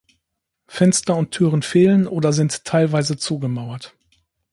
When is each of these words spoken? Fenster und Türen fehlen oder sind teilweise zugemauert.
Fenster 0.65 1.15
und 1.15 1.29
Türen 1.29 1.61
fehlen 1.61 2.07
oder 2.07 2.33
sind 2.33 2.65
teilweise 2.65 3.17
zugemauert. 3.17 3.93